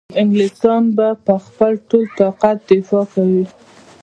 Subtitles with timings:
[0.21, 3.43] انګلیسیان به په خپل ټول طاقت دفاع کوي.